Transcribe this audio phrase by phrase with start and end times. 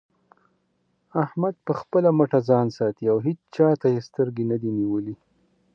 [1.23, 5.15] احمد په خپله مټه ځان ساتي او هيچا ته يې سترګې نه دې نيولې.